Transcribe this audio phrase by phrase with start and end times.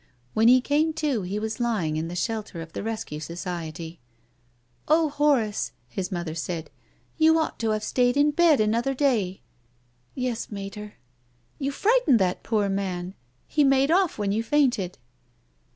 [0.33, 3.99] When he came to he was lying in the shelter of the Rescue Society."
[4.87, 6.71] Ah, Horace," his mother said,"
[7.19, 9.41] you ought to have stayed in bed another day."
[10.15, 10.95] "Yes, Mater."
[11.59, 13.13] "You frightened that poor man.
[13.45, 14.97] He made ofif when you fainted."